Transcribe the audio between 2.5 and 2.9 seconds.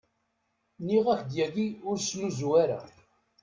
ara.